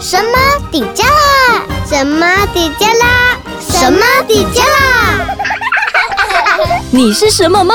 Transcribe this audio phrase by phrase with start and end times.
[0.00, 0.30] 什么
[0.70, 1.64] 底加啦？
[1.86, 3.38] 什么底加啦？
[3.60, 5.36] 什么底加啦？
[6.90, 7.74] 你是什么吗？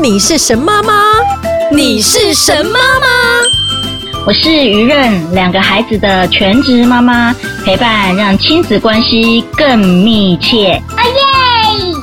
[0.00, 0.92] 你是神妈吗？
[1.70, 3.06] 你是神妈吗？
[4.26, 7.34] 我是于润，两个孩子的全职妈妈，
[7.64, 10.82] 陪伴让亲子关系更密切。
[10.96, 11.94] 哦耶！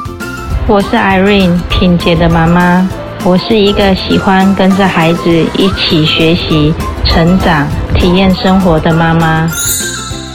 [0.68, 2.88] 我是 Irene，品洁的妈妈。
[3.24, 6.74] 我是一个喜欢跟着孩子一起学习、
[7.06, 9.48] 成长、体验生活的妈妈。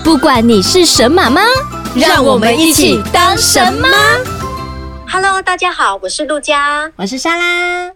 [0.05, 1.41] 不管你是神妈妈，
[1.97, 3.89] 让我们一起当神妈。
[5.09, 7.93] Hello，大家好，我是陆佳，我是莎拉。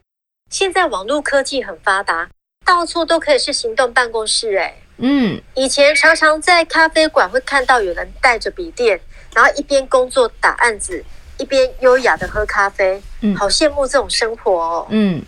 [0.50, 2.28] 现在网络科技很发达，
[2.66, 4.56] 到处都可以是行动办公室。
[4.56, 9.00] 哎，嗯，以前常常在咖啡馆会看到有人带着笔电，
[9.34, 11.05] 然后一边工作打案子。
[11.40, 15.22] 一边优雅的喝咖啡，嗯，好羡慕这种生活哦，嗯。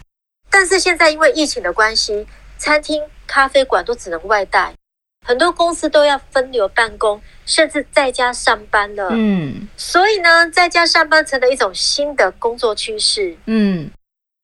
[0.50, 2.26] 但是现在因为疫情的关系，
[2.58, 4.74] 餐厅、咖啡馆都只能外带，
[5.26, 9.66] 很多公司都要分流办公，甚至在家上班了，嗯。
[9.78, 13.90] 所以呢，在家上班成了一种新的工作趋势，嗯。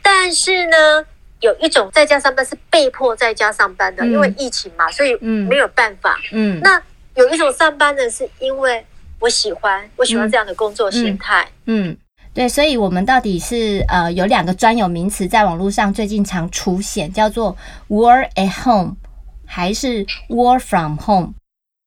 [0.02, 1.04] 但是呢，
[1.40, 6.58] 有一种在家上班是被迫在家上班的，嗯，因为疫情嘛，所以没有办法，嗯。
[6.58, 6.82] 嗯，那
[7.14, 8.86] 有一种上班呢，是因为。
[9.20, 11.46] 我喜欢，我喜欢这样的工作形态。
[11.66, 11.96] 嗯，嗯，
[12.32, 17.56] 对，所以，我们到底是呃，有两个专有名词在网络上最近常出现，叫做
[17.88, 18.96] “work at home”
[19.44, 21.32] 还是 “work from home”？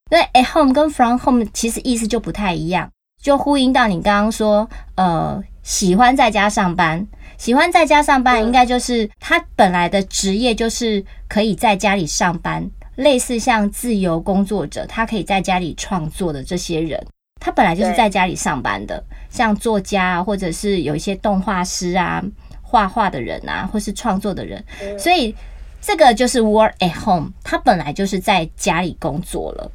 [0.10, 2.90] 那 “at home” 跟 “from home” 其实意思就不太一样，
[3.22, 7.08] 就呼应到你刚刚说，呃，喜欢在家上班，
[7.38, 17.02] 喜欢在家上班，应该就是他本来的职业就是可以在家里上班，类似像自由工作者，他可以在家里创作的这些人。
[17.44, 22.24] 他本来就是在家里上班的，像作家啊，或者是有一些动画师啊、
[22.62, 24.64] 画画的人啊，或是创作的人，
[24.96, 25.36] 所以
[25.82, 27.32] 这个就是 work at home。
[27.44, 29.72] 他本来就是在家里工作了。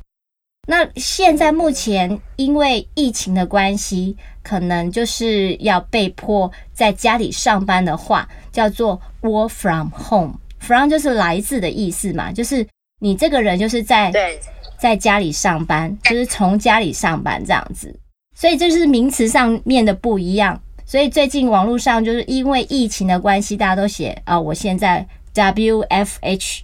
[0.68, 10.38] 那现在目前因为疫情的关系，可能就是要被迫在家里上班的话，叫做 work from home。
[10.60, 12.64] from 就是来自的意思嘛，就是
[13.00, 14.40] 你这个人就是在对。
[14.86, 17.92] 在家里上班，就是从家里上班这样子，
[18.36, 20.62] 所以这是名词上面的不一样。
[20.84, 25.04] 所以最近网络上就是因为疫情的关系，大家都写啊，我现在
[25.34, 26.60] WFH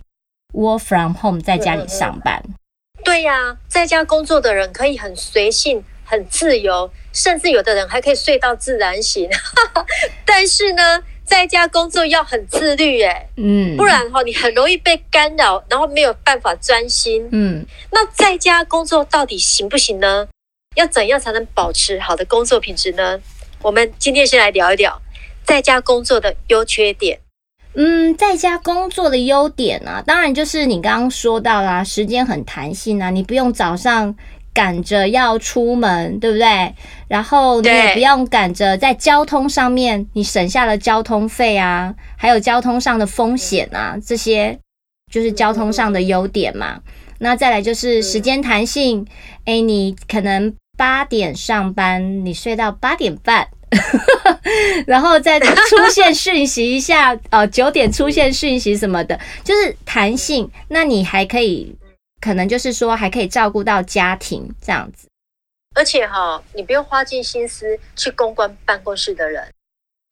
[0.53, 2.41] Work from Home 在家里上班。
[3.03, 9.29] 对呀，在家工作的人可以很随性、很自由，甚至有的人还可以睡到自然醒。
[10.25, 17.65] 但是呢，在家工作要很自律，哎，嗯，不然哈，你很容易被干扰，然后没有办法专心，嗯。
[17.91, 20.29] 那在家工作到底行不行呢？
[20.77, 23.19] 要怎样才能保持好的工作品质呢？
[23.63, 25.01] 我们今天先来聊一聊
[25.43, 27.19] 在家工作的优缺点。
[27.73, 34.15] 嗯，在家工作的优点呢，当然就是你刚刚说到啦，时间很弹性啊，你不用早上。
[34.55, 36.75] 赶着要出门，对不对？
[37.09, 44.59] 然后你也不用赶着在交通上面，你省下了交通费啊，还有交通上的风险啊，这些
[45.11, 46.81] 就是交通上的优点嘛。
[47.19, 49.07] 那再来就是时间弹性，
[49.45, 53.47] 哎，你可能八点上班，你睡到八点半，
[54.87, 60.51] 然后再出现讯息一下，呃，九点出现讯息什么的，就是弹性。
[60.69, 61.75] 那你还可以。
[62.23, 65.09] 可能就是说，还可以照顾到家庭这样子，
[65.75, 69.53] 而且哈，你不用花尽心思去公关办公室的人，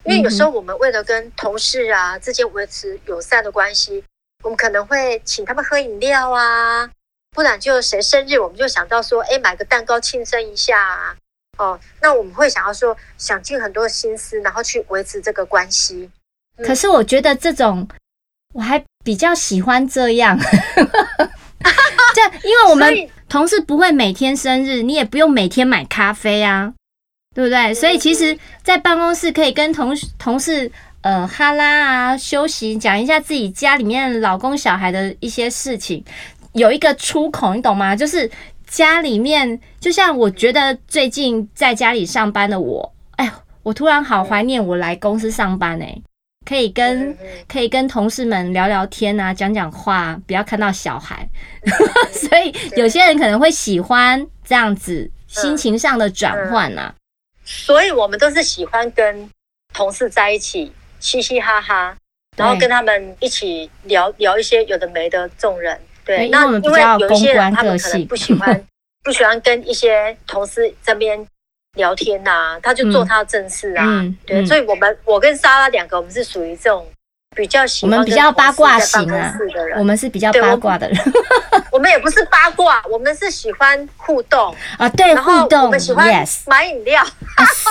[0.03, 4.03] 因为有时候我们为了跟同事啊之间维持友善的关系，
[4.43, 6.91] 我们可能会请他们喝饮料啊，
[7.31, 11.15] 不然就谁生日，我们就想到说，哎，买个蛋糕庆生一下啊，
[11.59, 16.11] 哦，那我们会想要说，想尽很多心思，然后去维持这个关系。
[16.57, 17.87] 可是我觉得这种，
[18.53, 20.37] 我还比较喜欢这样。
[22.43, 22.93] 因为我们
[23.29, 26.73] 同事不会每天生日，你也不用每天买咖啡啊，
[27.33, 27.73] 对不对？
[27.73, 30.71] 所以其实，在办公室可以跟同同事
[31.01, 36.03] 呃哈拉啊，休息，讲一下自己家里面老公小孩的一些事情，
[36.53, 37.95] 有一个出口，你懂吗？
[37.95, 38.29] 就是
[38.67, 43.31] 家里面，就像我觉得最近在家里上班的我，哎，
[43.63, 46.03] 我突然好怀念我来公司上班哎、欸。
[46.45, 47.15] 可以跟
[47.47, 51.27] 可以跟同事们聊聊天啊，讲讲话，不要看到小孩。
[52.11, 56.93] 所以有些人可能会喜欢这样子心情上的转换啊。
[57.43, 59.29] 所以我们都是喜欢跟
[59.73, 61.95] 同事在一起嘻嘻哈哈，
[62.35, 65.79] 然后跟他们一起聊聊一些有的没的众人。
[66.03, 68.67] 对，那因为有一些人他们可能不喜欢
[69.03, 71.25] 不喜欢跟一些同事这边。
[71.73, 76.85] 聊天呐、啊，他就做他的正事啊，嗯嗯、对，所以我们我跟莎拉两个，我们是属于这种
[77.35, 79.33] 比较喜欢我们比较八卦型啊，
[79.77, 80.97] 我们是比较八卦的人。
[81.71, 84.53] 我们也不是八卦，我们是喜欢互动。
[84.77, 85.63] 啊，对，互动。
[85.63, 86.05] 我们喜欢
[86.45, 87.01] 买饮料，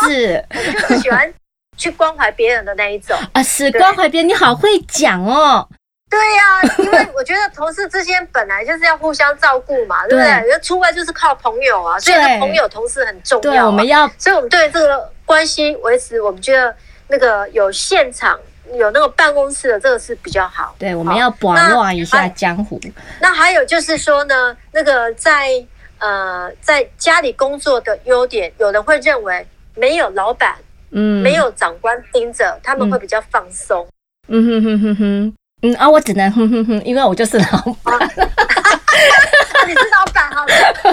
[0.09, 1.31] 是， 我们就是喜欢
[1.77, 3.15] 去关怀别人的那一种。
[3.35, 5.69] 啊，是关怀别人，你好会讲哦。
[6.11, 10.49] 对呀， 因为我觉得同事之间本来就是要互相照顾嘛，对不对？
[10.49, 13.67] 因为出外就是靠朋友啊，所以朋友同事很重要。
[13.67, 16.75] 我们要，所以我们对这个关系维持，我们觉得
[17.07, 18.37] 那个有现场
[18.75, 20.75] 有那个办公室的这个是比较好。
[20.81, 22.81] 对，我们要把握一下江湖。
[23.21, 25.65] 那还有就是说呢，那个在
[25.99, 29.47] 呃在家里工作的优点，有人会认为
[29.77, 30.57] 没有老板，
[30.91, 33.87] 嗯，没有长官盯着，他们会比较放松。
[34.27, 35.35] 嗯哼哼哼哼。
[35.63, 37.45] 嗯啊，我只能哼哼哼，因为我就是老
[37.83, 37.99] 板。
[39.67, 40.45] 你是老板哈，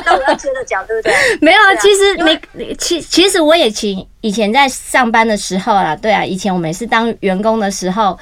[0.06, 1.14] 那我要接着讲，对不对？
[1.42, 2.16] 没有啊，其实
[2.56, 8.18] 你，其其实我也请以前在上班的时候啦，对啊，以前我们是当员工的时候，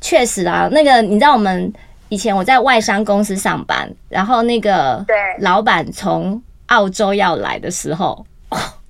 [0.00, 1.72] 确实啊，那个你知道我们
[2.08, 8.26] 以前我在外商公司上班，然后那个对老板从澳洲要来的时候。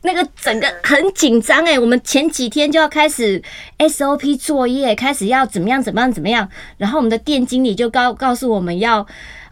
[0.04, 3.42] 那个整个很紧张哎，我们前几天就要开始
[3.78, 6.46] SOP 作业，开始要怎么样怎么样怎么样，
[6.76, 9.06] 然后我们的店经理就告告诉我们要，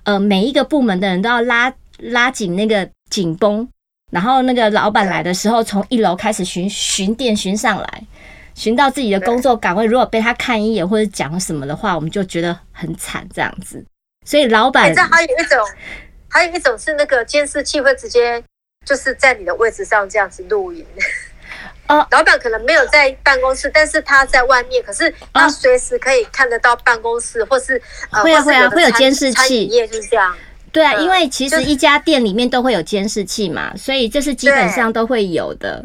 [0.05, 3.67] 呃，每一个部门的人都要拉拉紧那个紧绷，
[4.11, 8.03] 然后那个老板来的时候，从一楼开始巡巡店巡上来，
[8.55, 13.83] 巡到自己的工作岗位，如果被他看一眼或者讲什么的话，我们就觉得很惨这样子。
[14.27, 15.59] 所以老板，你知道还有一种，
[16.29, 18.45] 还有一种是那个监视器会直接。
[18.85, 20.85] 就是在你的位置上这样子露营，
[21.89, 27.81] 哦， 老板可能没有在办公室，但是他在外面，可是他随时可以看得到办公室，或是
[28.11, 30.35] 会啊会啊会有监视器，就是这样。
[30.73, 35.85] 对啊，因为其实一家店里面都会有监视器嘛，所以这是基本上都会有的。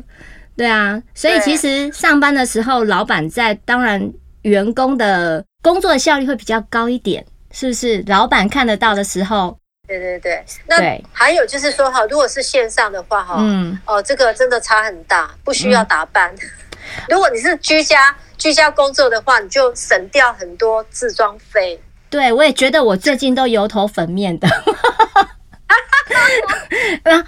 [0.55, 4.11] 对啊，所以其实上班的时候，老板在，当然
[4.41, 8.03] 员工的工作效率会比较高一点，是不是？
[8.07, 9.59] 老板看得到的时候。
[9.87, 10.75] 对对对，那
[11.13, 16.33] 还有就是说哈，如果是线上的话哈，嗯，哦，这个真的差很大，不需要打扮。
[16.35, 16.39] 嗯、
[17.09, 21.81] 如果你是居家居家工作的话，你就省掉很多自装费。
[22.09, 24.47] 对，我也觉得我最近都油头粉面的。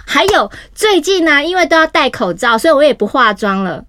[0.06, 3.84] 还有最近呢、啊，因为都要戴口罩，所以我也不化妆了，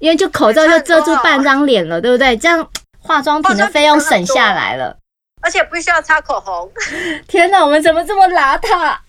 [0.00, 2.36] 因为就口罩就遮住半张脸了，对不对？
[2.36, 2.68] 这样
[2.98, 4.97] 化妆品的费用省下来了。
[5.40, 6.70] 而且不需要擦口红。
[7.28, 8.96] 天哪，我们怎么这么邋遢？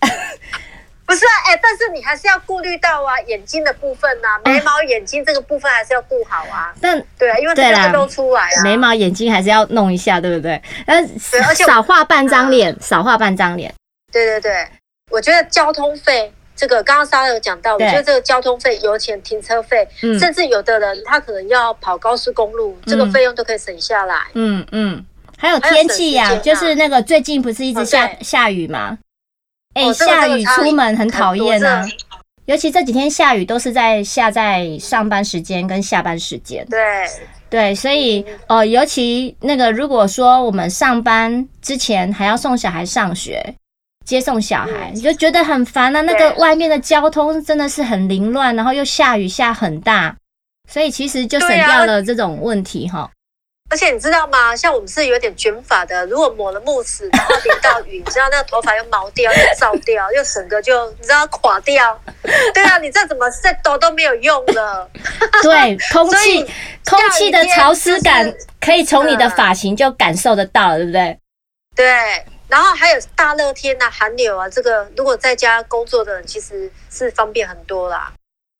[1.06, 6.72] 不是啊，哎、欸，但是你还是要顾虑到啊，眼睛的部分呐、啊，眉毛、眼睛这个部分还是要顾好啊。
[6.80, 10.62] 但对啊，因为这个都出来啊，眉毛、眼睛还是要弄一下，对不对？
[10.86, 11.02] 但
[11.48, 13.74] 而且少画半张脸，少画半张脸。
[14.12, 14.68] 对对对，
[15.10, 24.16] 我觉得交通费这个刚刚莎有讲到，我觉得这个交通费、油钱、停车费，嗯、甚至有的人他可能要跑高速公路，嗯、这个费用都可以省下来。
[24.34, 25.04] 嗯嗯。
[25.40, 28.98] 还有天气呀，就是那个最近不是一直下下雨吗？
[29.74, 31.86] 哎，下雨出门很讨厌啊，
[32.44, 36.66] 尤其这几天下雨都是在下在上班时间跟下班时间。
[36.68, 36.78] 对
[37.48, 43.42] 对，所以呃，尤其那个如果说我们上班之前还要送小孩上学，
[44.04, 46.00] 接送小孩，你就觉得很烦啊。
[46.00, 50.14] 那个外面的交通真的是很凌乱，然后又下雨下很大，
[50.68, 53.10] 所以其实就省掉了这种问题哈。
[53.70, 54.54] 而且你知道吗？
[54.56, 61.96] 像我们是有点卷发的，如果抹了慕斯，然后淋到雨，你知道那个头发又毛掉，又燥掉，又整个就你知道垮掉。
[62.52, 64.90] 对啊，你再怎么 set 都都没有用了。
[65.40, 66.44] 对， 空气
[66.84, 71.18] 空气的潮湿感可以从你的发型就感受得到了，对不对？
[71.76, 71.86] 对。
[72.48, 78.12] 然后还有大热天啊，寒流啊，这个如果在家工作的人其实是方便很多啦。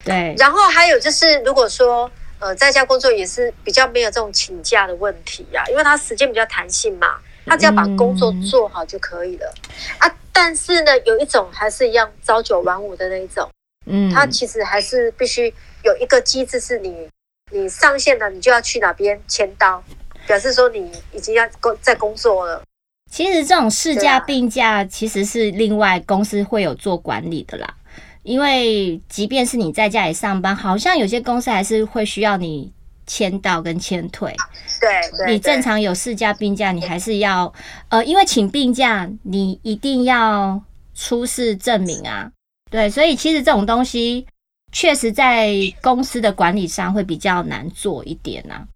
[0.04, 0.36] 对。
[0.38, 2.08] 然后还有就是，如果说。
[2.40, 10.16] 呃，在家工作也是比较没有这种请假的问题呀、啊，因为他时间比较弹性嘛，他只要把工作做好就可以了、嗯、啊。
[10.32, 13.46] 但是呢，有一种还是一样朝九晚五的那一种，
[13.84, 15.52] 嗯，他其实还是必须
[15.84, 17.08] 有一个机制，是你
[17.50, 19.84] 你上线了，你就要去哪边签到，
[20.26, 22.62] 表示说你已经要工在工作了。
[23.10, 27.74] 其实这种事假病假其实是另外公司会有做管理的啦。
[28.22, 32.70] 因为即便是你在家里上班，好像有些公司还是会需要你
[33.06, 34.34] 签到跟签退。
[34.78, 37.52] 对，对，你正常有事假病假，你还是要
[37.88, 40.62] 呃，因为请病假，你一定要
[40.94, 42.30] 出示证明啊。
[42.70, 44.26] 对，所以其实这种东西
[44.70, 45.50] 确实在
[45.80, 48.66] 公司的管理上会比较难做一点啊。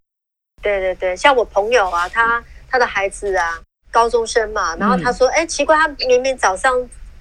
[0.63, 3.61] 对对对，像我朋友啊，他他的孩子啊，
[3.91, 6.73] 高中生嘛，然后他说，哎、嗯，奇怪，他明明早上。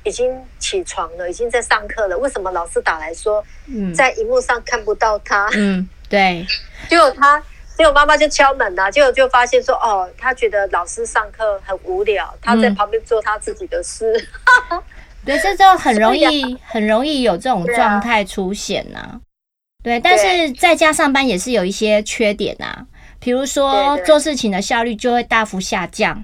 [0.04, 2.18] 已经起床了，已经在上课了。
[2.18, 3.44] 为什么老师打来说，
[3.96, 5.50] 在荧幕上看不到他？
[5.54, 6.46] 嗯，对。
[6.90, 7.40] 结果他，
[7.78, 14.14] 结结果妈妈就敲门了，结果就发现说，哦，他觉得老师上课很无聊，他在旁边做他自己的事。
[14.72, 14.82] 嗯、
[15.26, 19.20] 对，这就很容易， 很容易有这种状态出现呐、啊。
[19.84, 22.86] 对，但是在家上班也是有一些缺点啊，
[23.20, 26.24] 比如说做事情的效率就会大幅下降，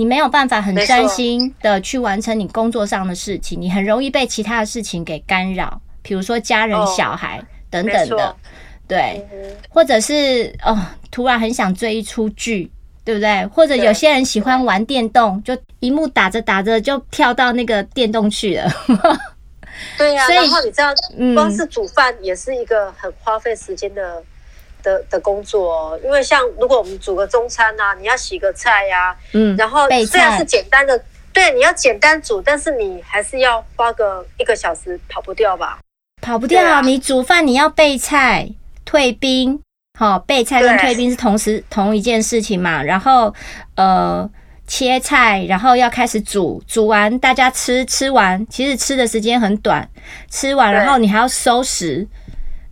[0.00, 7.38] 你没有办法很专心的去完成你工作上的事情，你很容易被其他的事情给干扰，比如说家人、小孩
[7.68, 8.34] 等等的。
[8.88, 9.22] 对，
[9.68, 10.74] 或者是哦，
[11.10, 12.72] 突然很想追一出剧，
[13.04, 13.46] 对不对？
[13.48, 18.72] 或者有些人喜欢玩电动，就一幕打着打着就跳到那个电动去了。
[19.98, 20.94] 对呀、啊， 然后你知道，
[21.34, 24.24] 光是煮饭也是一个很花费时间的、嗯、
[24.82, 26.00] 的的工作哦。
[26.04, 35.78] 因为像如果我们煮个中餐啊，你要洗个菜呀、啊，嗯，然后虽然是简单的，对，你要简单煮，但是你还是要花个一个小时，跑不掉吧？
[36.22, 38.50] 跑不掉，啊、你煮饭你要备菜。
[38.82, 39.60] 退冰，
[39.96, 42.82] 好、哦，备菜跟退冰是同时同一件事情嘛？
[42.82, 43.32] 然后，
[43.76, 44.28] 呃，
[44.66, 49.88] 切菜，然后要开始煮，煮完大家吃，吃完其实吃的时间很短，
[50.28, 52.04] 吃完然后你还要收拾，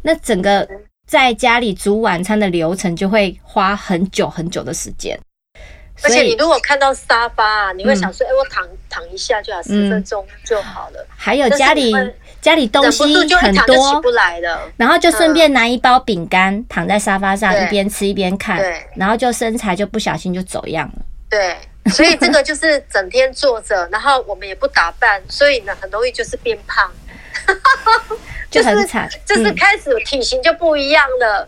[0.03, 0.69] 那整个
[1.09, 5.19] 在家里煮晚餐的流程就会花很久很久的时间。
[6.05, 11.05] 而且你如果看到沙发啊，你会想说，哎、嗯，我躺躺一下就好，十分钟就好了。
[11.17, 11.93] 还有家里。
[12.41, 13.03] 家里东西
[13.35, 18.63] 很多，起不来了然后就顺便拿一包饼干，躺在沙发上一边吃一边看，
[18.95, 21.03] 然后就身材就不小心就走样了。
[21.29, 21.57] 对，
[21.91, 26.89] 所以这个就是整天坐着，然后我们也不打扮，所以呢很容易就是变胖，
[28.51, 31.47] 就很惨，就是开始体型就不一样了。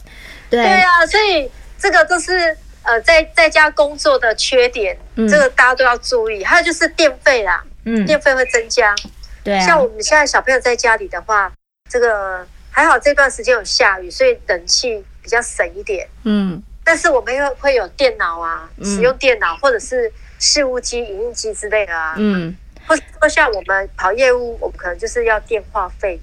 [0.48, 6.44] 对对啊，所以这个都是呃在在家工作的缺点，这个大家都要注意。
[6.44, 8.94] 还有就是电费啦，嗯，电费会增加。
[9.42, 11.50] 对、啊，像我们现在小朋友在家里的话，
[11.88, 16.06] 这个还好，这段时间有下雨，所以冷气比较省一点。
[16.24, 22.14] 嗯，但是我们又会有电脑啊，嗯、使用电脑或者是事务机、影印机之类的啊。
[22.18, 22.54] 嗯，
[22.90, 26.20] 或者说像我们跑业务，我们可能就是要电话费。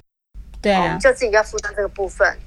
[0.62, 2.38] 对啊，我们就自己要负担这个部分。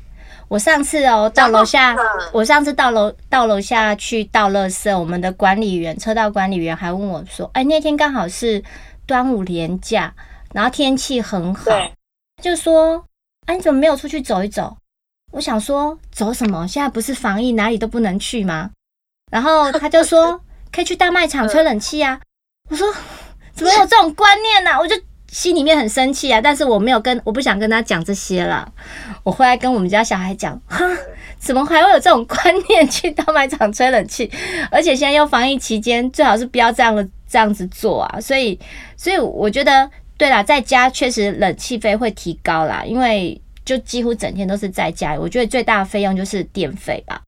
[0.49, 1.97] 我上次哦，到楼下，
[2.31, 8.63] 我上次到楼到楼下去倒垃圾，我们的管理员、车道管理员还问我说：“哎，那天刚好是
[9.07, 10.15] 端午连假。”
[10.53, 11.65] 然后天气很好，
[12.43, 13.07] 就说
[13.47, 14.77] ：“哎，你怎么没有出去走一走？”
[15.33, 16.67] 我想说：“走什么？
[16.69, 18.71] 现在不是防疫，哪里都不能去吗？”
[19.33, 22.21] 然后他就说： “可以去大卖场吹冷气啊。”
[22.69, 22.93] 我说
[23.61, 24.97] ：“怎么有这种观念呢？”我就
[25.29, 28.71] 心里面很生气啊，但是我没有跟，我不想跟他讲这些了。
[29.23, 30.85] 我回来跟我们家小孩讲：“哈，
[31.39, 32.39] 怎么还会有这种观
[32.69, 34.31] 念去大卖场吹冷气？
[34.71, 38.59] 而且现在又防疫期间，最好是不要这样的这样子做啊。”所以，
[38.97, 39.91] 所以我觉得。
[40.21, 45.15] 对啦，在家确实冷气费会提高啦，因为就几乎整天都是在家。
[45.19, 47.23] 我觉得最大的费用就是电费吧。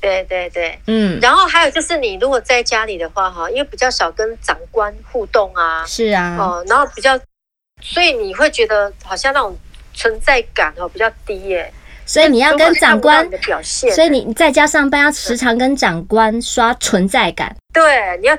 [0.00, 1.18] 对对对，嗯。
[1.20, 7.18] 然后还有就是你如果在家里的话，哈，因为比较少跟长官互动啊，是啊，哦，然后比较，
[7.82, 9.56] 所以你会觉得好像那种
[9.94, 11.72] 存在感哦比较低耶。
[12.06, 13.28] 所以你要跟长官，
[13.92, 17.54] 所以你在家上班要时常跟长官刷存在感。
[17.72, 18.36] 对，你要。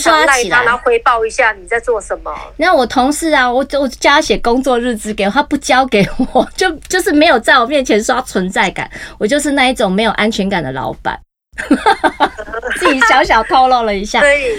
[0.00, 2.34] 刷起来，然后回报一下你在做什么。
[2.56, 8.90] 那我同事啊，我我叫他写工作日志给我，他不交给我， 就就是没有在我面前刷存在感。
[9.18, 11.18] 我就是那一种没有安全感的老板，
[12.78, 14.20] 自己小小透露了一下。
[14.26, 14.58] 对，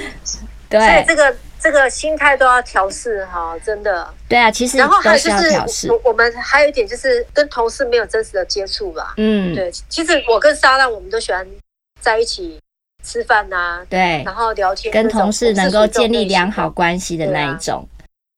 [0.70, 4.08] 对，所以这个这个心态都要调试哈，真的。
[4.30, 5.30] 对啊，其实然后还有就
[5.68, 9.14] 是，我我们还有一点就是跟同事没有真实的接触吧。
[9.18, 11.46] 嗯，对，其实我跟莎拉我们都喜欢
[12.00, 12.60] 在一起。
[13.08, 17.88] 吃饭呐、啊，对，然后聊天，跟同事能够建立良好关系的那一种。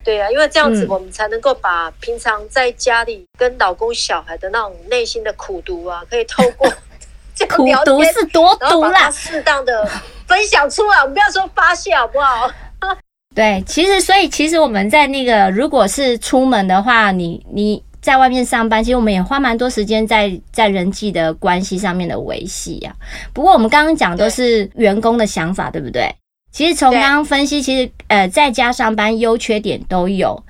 [0.05, 6.69] 对啊，因为这样子我们才能够把平常在家里跟老公、小孩的那种内心的苦毒啊，可以透过
[7.49, 9.89] 苦毒是多毒啦，适当的
[10.27, 10.99] 分享出来。
[10.99, 12.49] 我们不要说发泄好不好？
[13.35, 17.83] 对，其实所以其实我们在那个如果是出门的话，你你。
[18.01, 22.95] 在外面上班，其实我们也花蛮多时间在在人际的关系上面的维系呀。
[23.33, 26.15] 不过我们刚刚讲都是员工的想法，对不对？
[26.51, 30.43] 其实从刚刚分析，其实呃在家上班优缺点都有，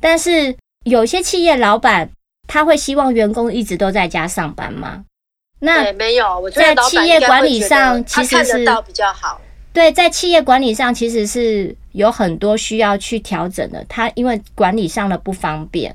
[0.00, 2.10] 但是有些企业老板
[2.46, 5.04] 他会希望员工一直都在家上班吗？
[5.60, 9.40] 那没有，我觉得在企业管理上其实是比较好。
[9.72, 15.94] 对，在企业管理上其实是有很多需要去调整的，他因为管理上的不方便。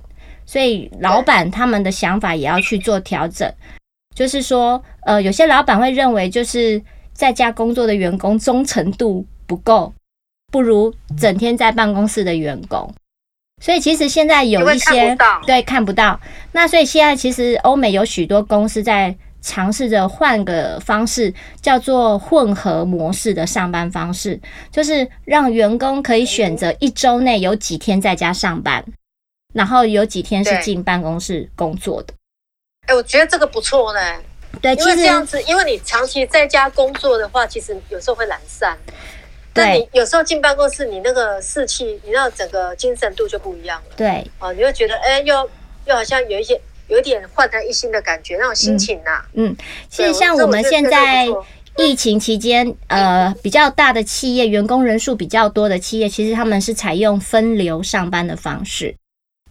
[0.51, 3.50] 所以老板他们的想法也要去做调整，
[4.13, 6.81] 就是说，呃，有些老板会认为，就是
[7.13, 9.93] 在家工作的员工忠诚度不够，
[10.51, 12.93] 不如整天在办公室的员工。
[13.62, 15.17] 所以其实现在有一些
[15.48, 16.20] 对看不到，
[16.51, 24.38] 那所以现在其实欧美有许多公司在尝试着换个方式，叫做混合模式的上班方式，
[24.70, 28.84] 就是让员工可以选择一周内有几天在家上班，
[29.53, 32.13] 然后有几天是进办公室工作的。
[32.88, 34.00] 哎，我觉得这个不错呢。
[34.62, 38.77] 对，其实这样子，因为你长期在家工作的话，其实有时候会懒散。
[39.53, 43.96] 对，你有时候进办公室，你那个士气，你那整个精神度就不一样了。
[43.96, 45.50] 对，哦，你会觉得，哎，又
[45.86, 46.60] 又好像有一些。
[46.88, 49.25] 有点焕然一新的感觉，那种心情呐、啊。
[49.36, 49.55] 嗯，
[49.89, 51.25] 其实像我们现在
[51.77, 58.93] 疫情期间，呃，比较大的企业，员工人数比较多的企业，其实他们是采用分流上班的方式，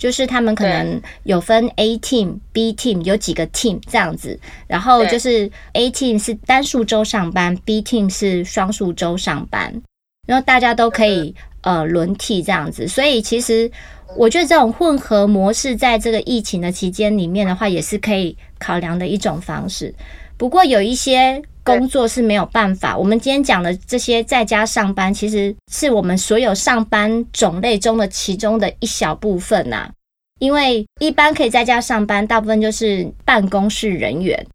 [0.00, 9.82] 就是他们可能有分 A team、B team，有几个 team 这样子，然后就是 A team 是单数周上班，B team 是双数周上班，
[10.26, 13.70] 然后大家都可以呃轮替这样子，所以其实。
[14.16, 19.94] 我觉得这种混合模式在这个疫情的期间里面的话，也是可以考量的一种方式。
[20.36, 22.96] 不过有一些工作是没有办法。
[22.96, 29.90] 我们今天讲的这些在家上班，其实是我们所有上班种类中的其中的一小部分呐。
[30.38, 34.46] 因为一般可以在家上班，大部分就是办公室人员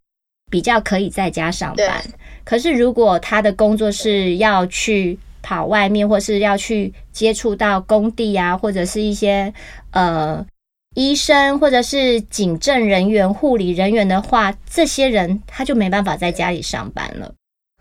[0.49, 2.03] 比较可以在家上班。
[2.43, 9.53] 可是如果他的工作是要去跑外面，或是要去接触到工地啊，或者是一些
[9.91, 10.43] 呃
[10.95, 17.31] 医生，或者是警政人员、护理人员的话，这些人他就没办法在家里上班了。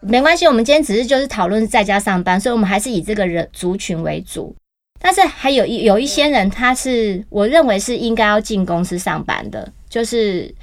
[0.03, 4.55] 没关系，我们今天只是就是讨论在家上班，所以我们还是以这个人族群为主。
[5.01, 10.55] 但是还有一有一些人，他是我认为是应该要进公司上班的，就是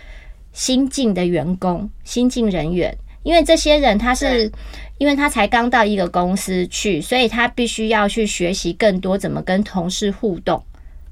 [0.54, 4.52] 新进的员工、新进人员，因为这些人他是。
[4.98, 10.64] 因为他才刚到一个公司去，所以他必须要去学习更多怎么跟同事互动，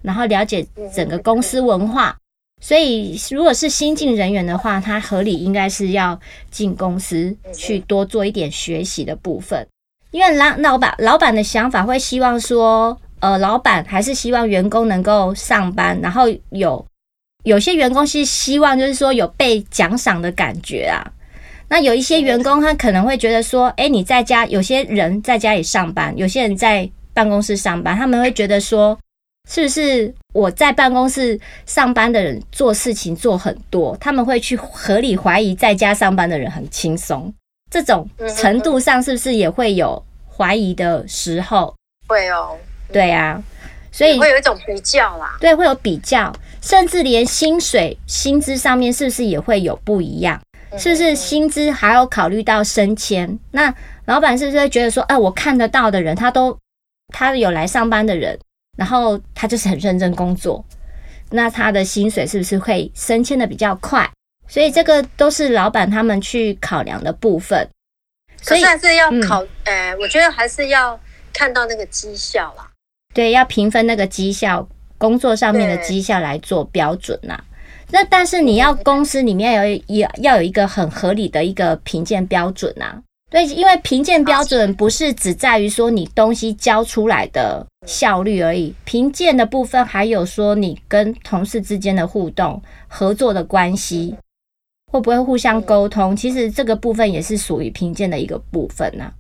[0.02, 2.16] 然后了解整个公司文化。
[2.62, 6.20] 所以，如果是新进人员的话，他合理应该是要
[6.52, 9.66] 进公司去多做一点学习的部分。
[10.12, 16.86] 因为老老板老板的想法会希望说，呃，老板还是希望员工能够上班，然后有
[17.44, 21.00] 有些员工是希望就是说有被奖赏的感觉啊。
[21.70, 28.98] 那有一些员工，他可能会觉得说，哎，你在家，有些人在家里上班，有些人在办公室上班，他们会觉得说，
[29.50, 33.98] 是不是我在办公室上班的人做事情做很多？
[34.00, 37.34] 他们会去合理怀疑在家上班的人很轻松，
[37.72, 38.08] 这种
[38.38, 40.02] 程度上是不是也会有
[40.38, 41.76] 怀疑的时候？
[42.08, 42.56] 会哦，
[42.94, 43.42] 对啊，
[43.92, 46.32] 所以会有一种比较啦，对，会有比较，
[46.62, 50.40] 甚至连薪水、薪资上面是不是也会有不一样？
[50.78, 53.40] 是不是薪资还要考虑到升迁？
[53.50, 53.74] 那
[54.06, 56.56] 老板是不是会觉得说，哎，我看得到的人，他都
[57.12, 58.38] 他有来上班的人，
[58.80, 60.64] 然后他就是很认真工作，
[61.32, 64.10] 那他的薪水是不是会升迁的比较快？
[64.48, 67.70] 所以这个都是老板他们去考量的部分。
[68.42, 70.98] 所以还是要考，呃，我觉得还是要
[71.34, 72.66] 看到那个绩效啦。
[73.14, 74.66] 对，要评分那个绩效，
[74.98, 77.38] 工作上面的绩效来做标准呐。
[77.92, 94.16] 那但是你要公司里面有也要有一个很合理的一个评鉴标准呐，对，因为评鉴标准不是只在于说你东西交出来的效率而已，评鉴的部分还有说你跟同事之间的互动、合作的关系，
[94.92, 99.12] 会不会互相沟通，其实这个部分也是属于评鉴的一个部分呐。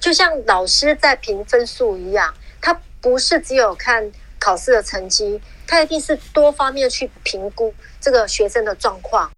[0.00, 7.72] 就像老师在评分数一样，他不是只有看考试的成绩，他一定是多方面去评估。
[8.00, 9.30] 这个学生的状况，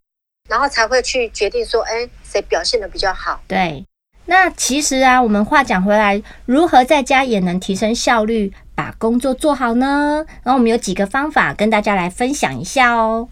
[0.48, 3.42] 然后才会去决定说，哎，谁表现的比较好？
[3.46, 3.84] 对，
[4.26, 10.24] 那其实啊，我们话讲回来，如何在家也能提升效率，把工作做好呢？
[10.42, 13.28] 然后我们有几个方法跟大家来分享一下哦。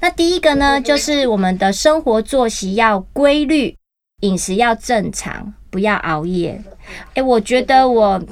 [0.00, 3.76] 那第一个呢，就是我们的生活作息要规律，
[4.20, 6.62] 饮食要正常，不要熬夜。
[7.14, 8.22] 哎，我觉得我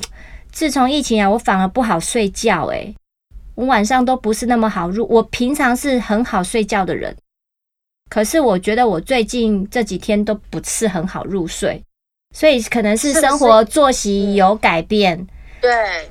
[0.52, 2.94] 自从疫情啊，我反而不好睡觉，诶。
[3.54, 7.16] 我晚上都不是那么好入，我平常是很好睡觉的人，
[8.08, 11.82] 可是我觉得我最近这几天都不是很好入睡，
[12.34, 15.26] 所以可能是生活作息有改变。
[15.60, 15.70] 对。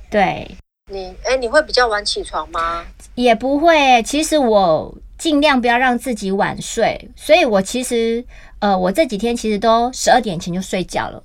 [0.10, 0.58] 对，
[0.92, 2.86] 你哎，你会比较晚起床吗？
[3.16, 8.24] 也不会，其实我尽量不要让自己晚睡，所以我其实
[8.60, 11.22] 呃，我这几天其实都十二点前就睡觉了，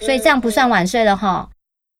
[0.00, 1.48] 所以这样不算晚睡了哈。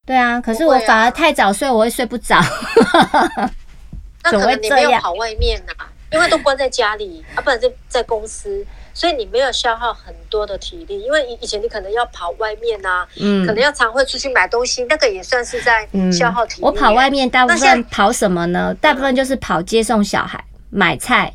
[0.06, 2.40] 对啊，可是我反而太早睡，我会睡不着。
[4.24, 11.00] 那可能你没有跑外面呐、啊，因为都关在家里，啊，不然就在公司，所以你没有消耗很多的体力。
[11.02, 16.66] 因为以以前你可能要跑外面呐、啊，嗯，可能要常会出去买东西，那个也算是在消耗体力、嗯。
[16.66, 18.74] 我跑外面大部分跑什么呢？
[18.80, 21.32] 大部分就是跑接送小孩、买菜，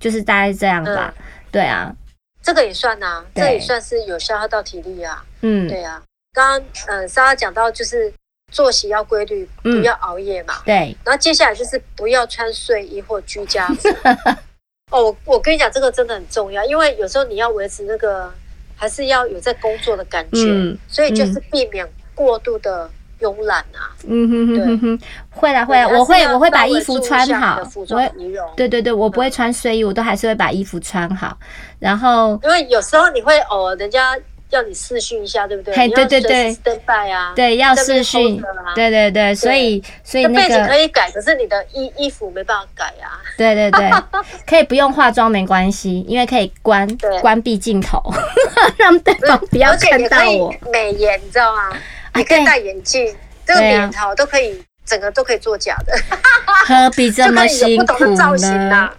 [0.00, 1.14] 就是大概这样吧。
[1.16, 1.94] 嗯、对啊，
[2.42, 5.24] 这个也算啊，这也算是有消耗到体力啊。
[5.42, 6.02] 嗯，对啊。
[6.32, 8.12] 刚刚嗯，莎莎讲到就是
[8.56, 10.54] 作息要规律，不要熬夜嘛。
[10.64, 10.96] 对。
[11.04, 13.88] 然后接下来就是不要穿睡衣或居家服。
[14.90, 18.32] 哦，我跟你讲，这个真的很重要，因为有时候你要维持那个，
[18.74, 20.46] 还是要有在工作的感觉。
[20.46, 20.78] 嗯。
[20.88, 22.90] 所以就是避免过度的。
[23.18, 28.12] 慵懒啊，嗯哼哼哼哼，会啦会啦，我会我会把衣服穿好，我会，
[28.54, 31.34] 对对对，我不会穿睡衣，我都还是会把衣服穿好，
[31.78, 34.14] 然后因为有时候你会偶尔人家
[34.50, 35.74] 要你试训一下，对不对？
[35.88, 38.40] 对对对，stand by 啊，对，要试训，
[38.74, 43.18] 对对对，所以所以那个背景可以改，可是你的衣衣服没办法改啊。
[43.36, 43.90] 对对对，
[44.46, 46.88] 可以不用化妆没关系，因为可以关
[47.20, 48.00] 关闭镜头，
[48.78, 50.54] 让对方不要看到我。
[50.72, 51.70] 美颜，你知道吗？
[52.14, 55.92] 你可以戴眼镜，这个脸套都可以，整个都可以作假的，
[56.66, 58.04] 何必这么辛苦
[58.38, 58.70] 呢？
[58.74, 58.94] 啊。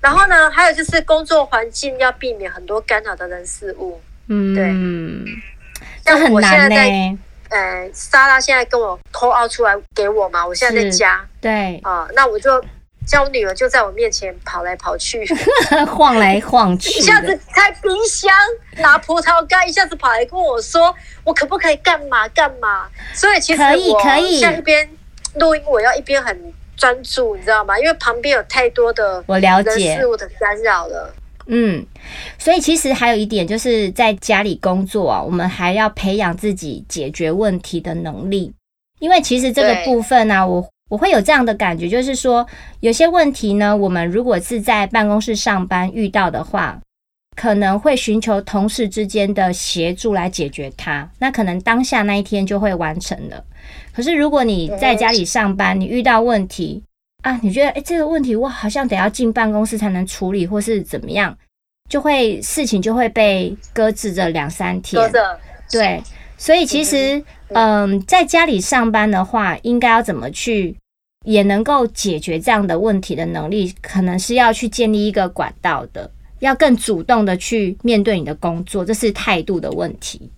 [0.00, 4.00] 然后呢，还有就是工作环境要避免很多干扰的人事物。
[4.28, 5.32] 嗯，对，
[6.04, 7.18] 这很难呢。
[7.50, 11.26] 呃，莎拉现在跟我 call out 出来给我嘛，我现在在家。
[11.40, 12.62] 对啊，那我就。
[13.06, 15.26] 叫我女儿就在我面前跑来跑去，
[15.88, 18.30] 晃来晃 去，一下子开冰箱
[18.76, 22.86] 拿葡萄干，一下子跑来跟我说，我可不可以干嘛干嘛？
[23.14, 24.86] 所以其实我像一边
[25.36, 27.78] 录音，我要一边很专注，你知道吗？
[27.78, 31.10] 因为旁边有太多的我了解事物的干扰了。
[31.48, 31.84] 嗯，
[32.38, 38.52] 所以其实还有一点就是在家里工作啊，我们还要培养自己解决问题的能力，
[39.00, 40.68] 因为其实这个部分呢、啊，我。
[40.90, 42.46] 我会有这样的感觉，就是说，
[42.80, 46.80] 有些问题呢，我们如果是在办公室上班遇到的话，
[47.36, 53.44] 可能会寻求同事之间的协助来解决它，那可能当下那一天就会完成了。
[53.92, 56.82] 可是如果你在家里上班，你遇到问题
[57.22, 61.36] 啊，你觉得诶，这个问题我好像得要进办公室才能处理，或是怎么样，
[61.88, 65.00] 就会事情就会被搁置着两三天。
[65.70, 66.02] 对，
[66.36, 67.24] 所以其实。
[67.50, 70.76] 嗯，在家里上班的话，应该要怎么去
[71.24, 80.30] 也能够解决这样的问题的能力，可能是要去建立一个管道的，要更主动的去面对你的工作，这是态度的问题。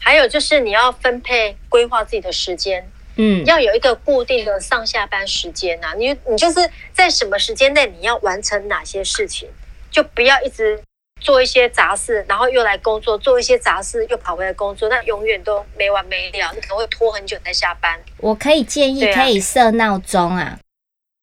[0.00, 2.84] 还有就是你要分配规划自己的时间，
[3.16, 5.94] 嗯，要有一个固定的上下班时间呐、啊。
[5.94, 9.48] 你你就是在什么时间内你要完成哪些事情，
[9.90, 10.80] 就不要一直。
[11.18, 16.52] 做一些杂事，然后又来工作；做一些杂事，又跑回来工作，那永远都没完没了。
[16.54, 17.98] 你可能会拖很久才下班。
[18.18, 20.58] 我可以建议，可以设闹钟啊，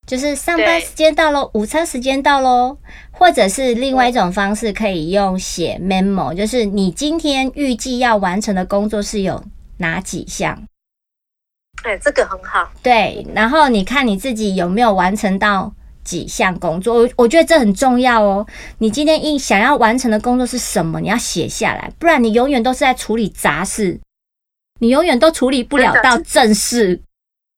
[0.07, 2.79] 就是上班时间到喽，午餐时间到喽，
[3.11, 9.43] 或者是另外一种方式，可以用写 memo，就是你今天预计要完成的工作是有
[9.77, 10.63] 哪几项？
[11.83, 12.69] 哎，这个很好。
[12.81, 15.73] 对，然后你看你自己有没有完成到。
[16.03, 18.45] 几项工作，我我觉得这很重要哦。
[18.79, 20.99] 你今天一想要完成的工作是什么？
[20.99, 24.01] 你要写下来，不然你永远都是在处理杂事，
[24.81, 27.01] 你永远都处理不了到正事。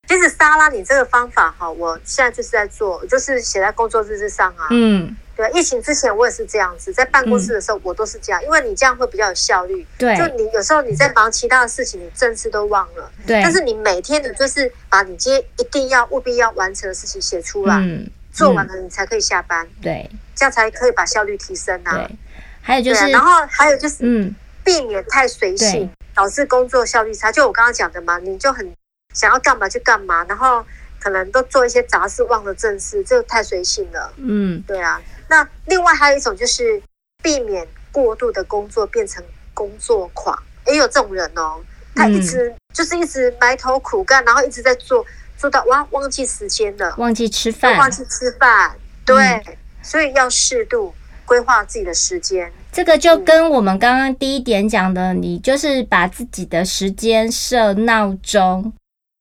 [0.08, 4.68] 其实莎拉，你这个方法哈，我现在就是在做，就是写在工作日志上啊。
[4.72, 9.86] 嗯，对，疫情之前我也是这样子，在办公室的时候我都是这样，嗯、因为你这样会比较有效率。
[9.98, 13.12] 对，就你有时候你在忙其他的事情，你正事都忘了。
[13.26, 17.76] 对，但是你每天你就是把你今天一定要务必要完成的事情写出来。
[17.78, 18.10] 嗯。
[18.36, 19.66] 做完了，你才可以下班。
[19.82, 21.94] 对，这样才可以把效率提升啊。
[21.94, 22.18] 对，
[22.62, 27.32] 还有就是，然后还有就是，嗯，避免太随性，导致工作效率差。
[27.32, 28.70] 就我刚刚讲的嘛，你就很
[29.16, 30.64] 想要干嘛就干嘛，然后
[31.00, 34.14] 可能都做一些杂事，忘了正事，这个太随性了。
[34.18, 35.02] 嗯，对啊。
[35.28, 36.80] 那另外还有一种就是
[37.24, 39.24] 避免过度的工作变成
[39.56, 41.60] 工作狂，也有这种人哦，
[41.96, 45.04] 他一直就是一直埋头苦干，然后一直在做。
[45.38, 48.74] 做到哇，忘记时间了，忘记吃饭，忘记吃饭，
[49.06, 49.44] 对，嗯、
[49.84, 52.50] 所以要适度规划自己的时间。
[52.72, 58.72] 这个就跟我们刚刚第一点讲的，嗯、你就是把自己的时间设闹钟，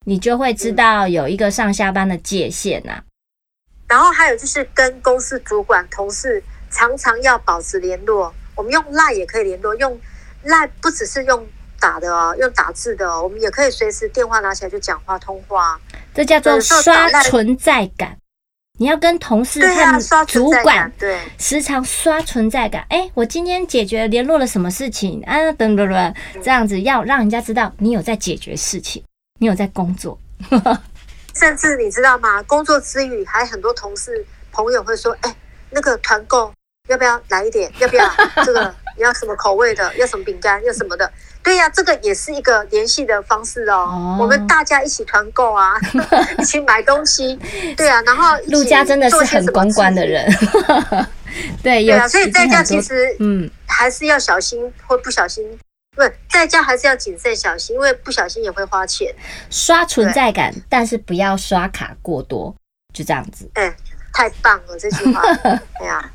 [0.05, 3.05] 你就会知道有一个上下班的界限呐、啊。
[3.89, 10.01] 然后还有就是跟公司主管、同事常常要保持联络，我们用 LINE 也可以联络，用
[10.45, 11.47] LINE 不只是用。
[11.81, 15.79] 打的哦，用打字的哦，我们也可以随时电话拿起来就讲话通话，
[16.15, 18.17] 这叫做刷存在感。
[18.79, 22.87] 你要跟同事和主管对时常刷存在感。
[22.89, 25.53] 哎，我今天解决联络了什么事情啊？
[25.53, 29.05] 等等等，这样子要让人家知道你有在解决事情，
[29.45, 30.19] 你有在工作。
[31.35, 32.43] 甚至你知道吗？
[32.45, 35.37] 工作之余，还很多同事朋友会说：“哎，
[35.69, 36.51] 那个团购
[36.89, 37.71] 要不要来一点？
[37.79, 38.11] 要不要
[38.43, 38.75] 这个？
[38.97, 39.95] 你要什么口味的？
[39.97, 40.65] 要什么饼干？
[40.65, 41.13] 要什么的？”
[41.45, 43.75] 对呀、啊，这个也是一个联系的方式哦。
[43.75, 45.75] 哦我们大家一起团购啊，
[46.39, 47.39] 一起买东西。
[47.77, 50.27] 对啊，然后陆家真的是很公关的人。
[51.63, 55.45] 对，有啊，所以在家其实嗯还是要小心，或不小心，
[55.95, 59.15] 不在家还是要谨慎小心，因为不小心也会花钱，
[59.51, 62.55] 刷存在感，但是不要刷卡过多，
[62.93, 63.49] 就这样子。
[63.55, 63.75] 哎，
[64.13, 65.23] 太棒了这句话，
[65.79, 66.11] 对 呀。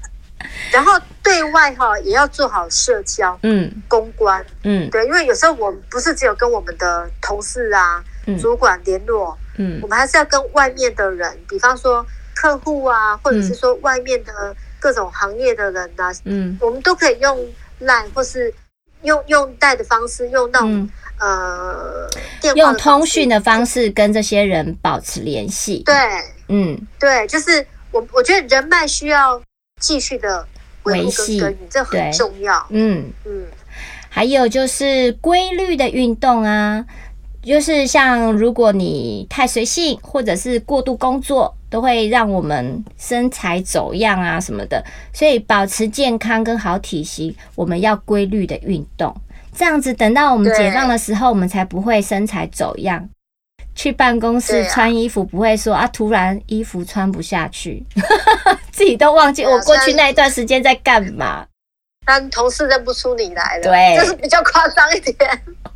[0.72, 17.38] 然后对外哈也要做好社交，嗯，公关，嗯，对，因为有时候我们不是只有跟我们的同事啊、嗯、主管联络，嗯，我们还是要跟外面的人，比方说客户啊，或者是说外面的各种行业的人呐、啊，嗯，我们都可以用
[17.82, 18.54] LINE 或是
[19.04, 22.08] 用用带的方式，用那种、嗯、呃
[22.42, 25.84] 电话用通讯的方式跟这些人保持联系。
[25.86, 25.96] 对，
[26.48, 29.42] 嗯，对，就是我我觉得人脉需要。
[29.82, 30.46] 继续的
[30.84, 32.68] 维系，这很重要。
[32.70, 33.46] 嗯嗯，
[34.10, 36.84] 还有就是规律的运动啊，
[37.42, 44.84] 就是像如果你太随性或者是过度工作，都会让我们身材走样啊什么的。
[45.14, 49.16] 所以保持健康跟好体型，我们要规律的运动，
[49.56, 53.10] 这样子等到我们解放的时候，我们才不会身材走样。
[53.76, 57.82] 去办公室穿衣服不会说啊，突然衣服穿不下去，
[58.74, 61.46] 自己都忘记我过去那一段时间在干嘛，
[62.06, 65.16] 让同事认不出你来了，对，就是比较夸张一点，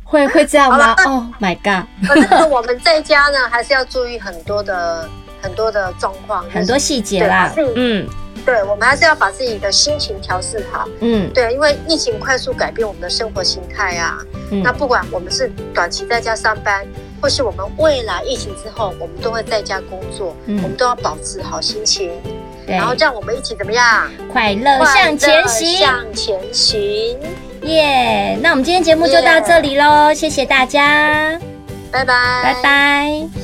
[0.02, 1.86] 会会这样吗？Oh my god！
[2.06, 5.08] 可是我们在家呢，还是要注意很多的
[5.44, 8.08] 很多的状况，很多细节啦，嗯。
[8.44, 10.86] 对，我们还是要把自己的心情调试好。
[11.00, 14.18] 嗯，对，因为疫情快速改变我们的生活形态啊。
[14.50, 16.84] 嗯，那不管我们是短期在家上班，
[17.22, 22.10] 或是我们未来疫情之后，我们都会在家工作，嗯，我们都要保持好心情。
[22.66, 24.10] 对，然后这样我们一起怎么样？
[24.30, 27.18] 快乐向前行，向前行。
[27.62, 28.36] 耶！
[28.42, 31.40] 那我们今天节目就到这里喽，谢谢大家，
[31.90, 33.43] 拜拜，拜拜。